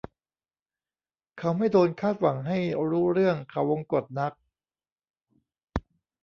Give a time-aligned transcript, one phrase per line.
[1.39, 2.59] เขาไม่โดนคาดหวังให้
[2.89, 4.33] รู้เรื่องเขาวงกตนัก